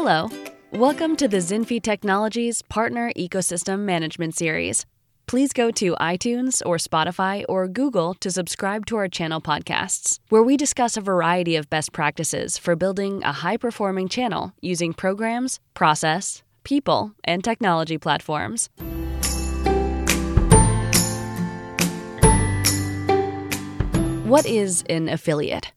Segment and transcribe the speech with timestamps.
[0.00, 0.30] Hello.
[0.70, 4.86] Welcome to the Zinfi Technologies Partner Ecosystem Management Series.
[5.26, 10.44] Please go to iTunes or Spotify or Google to subscribe to our channel podcasts, where
[10.44, 15.58] we discuss a variety of best practices for building a high performing channel using programs,
[15.74, 18.70] process, people, and technology platforms.
[24.28, 25.72] What is an affiliate?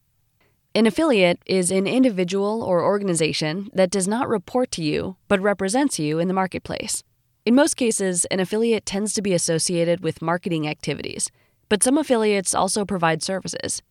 [0.74, 6.00] An affiliate is an individual or organization that does not report to you but represents
[6.00, 7.04] you in the marketplace.
[7.46, 11.30] In most cases, an affiliate tends to be associated with marketing activities,
[11.68, 13.82] but some affiliates also provide services.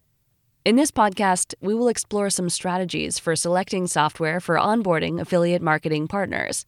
[0.65, 6.09] In this podcast, we will explore some strategies for selecting software for onboarding affiliate marketing
[6.09, 6.65] partners.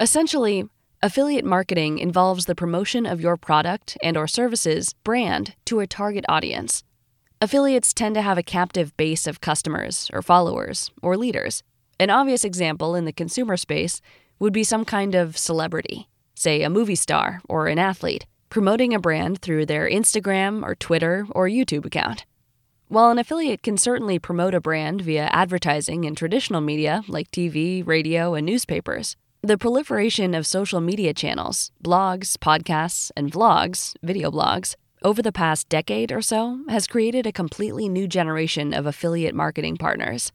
[0.00, 0.64] Essentially,
[1.02, 6.24] affiliate marketing involves the promotion of your product and or services brand to a target
[6.30, 6.82] audience.
[7.42, 11.62] Affiliates tend to have a captive base of customers or followers or leaders.
[11.98, 14.02] An obvious example in the consumer space
[14.38, 19.00] would be some kind of celebrity, say a movie star or an athlete, promoting a
[19.00, 22.26] brand through their Instagram or Twitter or YouTube account.
[22.88, 27.86] While an affiliate can certainly promote a brand via advertising in traditional media like TV,
[27.86, 34.74] radio, and newspapers, the proliferation of social media channels, blogs, podcasts, and vlogs, video blogs,
[35.02, 39.76] over the past decade or so has created a completely new generation of affiliate marketing
[39.76, 40.32] partners.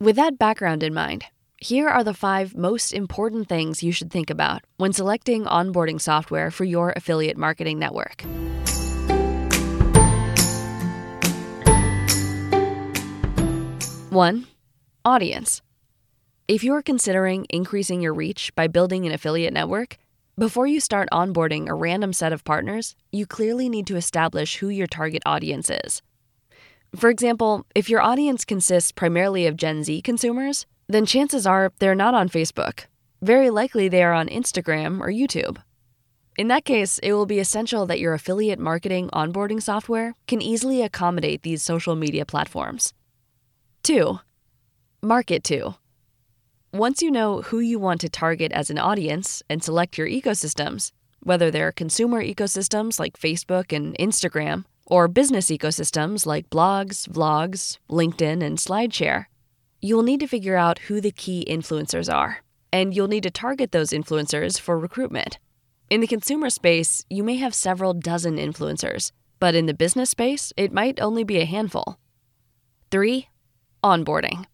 [0.00, 1.24] With that background in mind,
[1.58, 6.50] here are the five most important things you should think about when selecting onboarding software
[6.50, 8.24] for your affiliate marketing network.
[14.10, 14.46] One,
[15.04, 15.62] audience.
[16.46, 19.98] If you're considering increasing your reach by building an affiliate network,
[20.38, 24.68] before you start onboarding a random set of partners, you clearly need to establish who
[24.68, 26.00] your target audience is.
[26.94, 31.96] For example, if your audience consists primarily of Gen Z consumers, then chances are they're
[31.96, 32.84] not on Facebook.
[33.20, 35.58] Very likely they are on Instagram or YouTube.
[36.38, 40.82] In that case, it will be essential that your affiliate marketing onboarding software can easily
[40.82, 42.94] accommodate these social media platforms.
[43.82, 44.20] 2.
[45.02, 45.74] Market to.
[46.72, 50.92] Once you know who you want to target as an audience and select your ecosystems,
[51.22, 58.42] whether they're consumer ecosystems like Facebook and Instagram, or business ecosystems like blogs, vlogs, LinkedIn,
[58.44, 59.24] and SlideShare,
[59.80, 63.72] you'll need to figure out who the key influencers are, and you'll need to target
[63.72, 65.38] those influencers for recruitment.
[65.88, 70.52] In the consumer space, you may have several dozen influencers, but in the business space,
[70.54, 71.98] it might only be a handful.
[72.90, 73.26] 3.
[73.82, 74.44] Onboarding.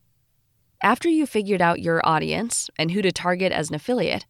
[0.84, 4.26] After you've figured out your audience and who to target as an affiliate,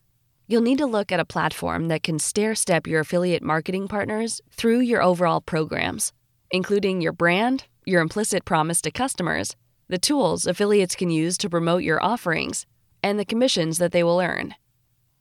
[0.47, 4.41] you'll need to look at a platform that can stair step your affiliate marketing partners
[4.53, 6.12] through your overall programs,
[6.53, 9.56] including your brand, your implicit promise to customers,
[9.88, 12.66] the tools affiliates can use to promote your offerings,
[13.03, 14.54] and the commissions that they will earn.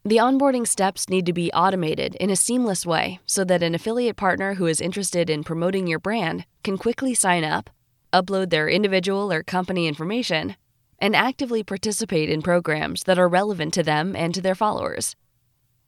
[0.05, 4.17] The onboarding steps need to be automated in a seamless way so that an affiliate
[4.17, 7.71] partner who is interested in promoting your brand can quickly sign up,
[8.13, 10.55] upload their individual or company information,
[11.03, 15.17] and actively participate in programs that are relevant to them and to their followers.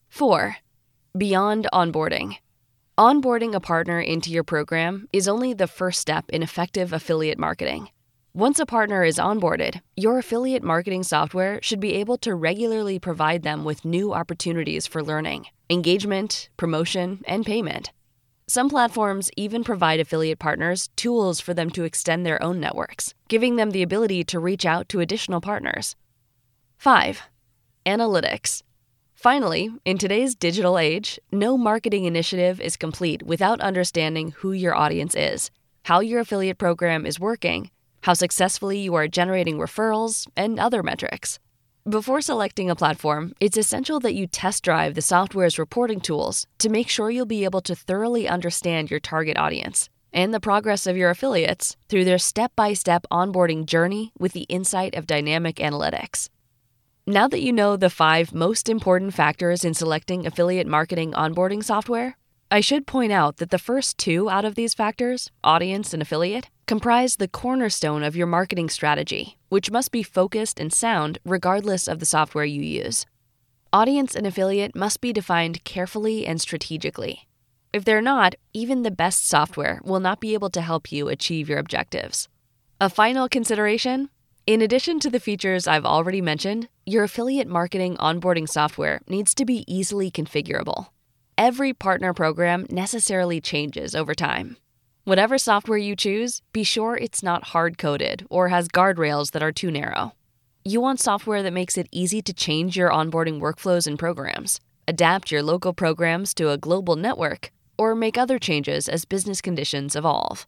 [0.09, 0.57] 4.
[1.17, 2.35] Beyond onboarding.
[2.97, 7.87] Onboarding a partner into your program is only the first step in effective affiliate marketing.
[8.33, 13.43] Once a partner is onboarded, your affiliate marketing software should be able to regularly provide
[13.43, 17.89] them with new opportunities for learning, engagement, promotion, and payment.
[18.47, 23.56] Some platforms even provide affiliate partners tools for them to extend their own networks, giving
[23.56, 25.95] them the ability to reach out to additional partners.
[26.78, 27.23] 5.
[27.88, 28.61] Analytics.
[29.16, 35.16] Finally, in today's digital age, no marketing initiative is complete without understanding who your audience
[35.16, 35.50] is,
[35.85, 41.39] how your affiliate program is working, how successfully you are generating referrals, and other metrics.
[41.88, 46.68] Before selecting a platform, it's essential that you test drive the software's reporting tools to
[46.68, 50.98] make sure you'll be able to thoroughly understand your target audience and the progress of
[50.98, 56.30] your affiliates through their step by step onboarding journey with the insight of dynamic analytics.
[57.06, 62.18] Now that you know the five most important factors in selecting affiliate marketing onboarding software,
[62.50, 66.50] I should point out that the first two out of these factors, audience and affiliate,
[66.67, 72.00] comprise the cornerstone of your marketing strategy, which must be focused and sound regardless of
[72.00, 73.06] the software you use.
[73.71, 77.27] Audience and affiliate must be defined carefully and strategically.
[77.73, 81.50] If they're not, even the best software will not be able to help you achieve
[81.50, 82.29] your objectives.
[82.79, 84.09] A final consideration
[84.47, 89.44] in addition to the features I've already mentioned, your affiliate marketing onboarding software needs to
[89.44, 90.89] be easily configurable.
[91.35, 94.57] Every partner program necessarily changes over time.
[95.06, 99.52] Whatever software you choose, be sure it's not hard coded or has guardrails that are
[99.52, 100.13] too narrow.
[100.63, 105.30] You want software that makes it easy to change your onboarding workflows and programs, adapt
[105.30, 110.48] your local programs to a global network, or make other changes as business conditions evolve.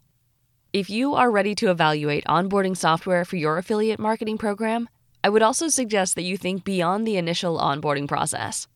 [0.74, 4.90] If you are ready to evaluate onboarding software for your affiliate marketing program,
[5.24, 8.68] I would also suggest that you think beyond the initial onboarding process.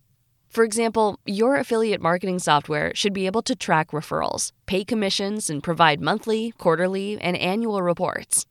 [0.51, 5.63] For example, your affiliate marketing software should be able to track referrals, pay commissions, and
[5.63, 8.45] provide monthly, quarterly, and annual reports.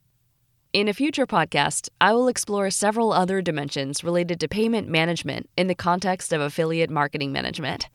[0.73, 5.67] In a future podcast, I will explore several other dimensions related to payment management in
[5.67, 7.91] the context of affiliate marketing management.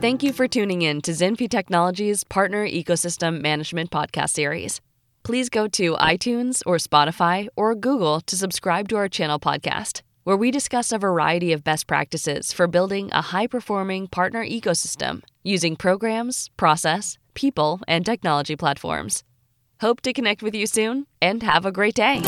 [0.00, 4.80] Thank you for tuning in to Zinfi Technologies Partner Ecosystem Management Podcast Series.
[5.24, 10.36] Please go to iTunes or Spotify or Google to subscribe to our channel podcast, where
[10.36, 15.76] we discuss a variety of best practices for building a high performing partner ecosystem using
[15.76, 19.24] programs, process, people, and technology platforms.
[19.80, 22.20] Hope to connect with you soon and have a great day.